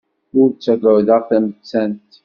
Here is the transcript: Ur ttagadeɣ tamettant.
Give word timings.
Ur 0.39 0.47
ttagadeɣ 0.51 1.21
tamettant. 1.29 2.11